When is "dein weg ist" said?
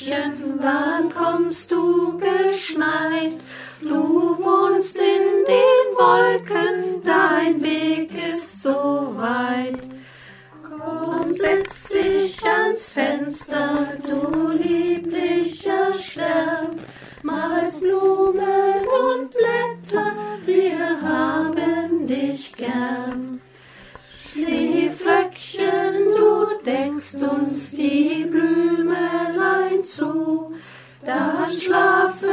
7.04-8.62